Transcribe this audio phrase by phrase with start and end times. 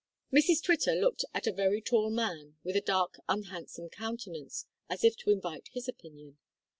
[0.33, 5.15] Mrs Twitter looked at a very tall man with a dark unhandsome countenance, as if
[5.17, 6.39] to invite his opinion.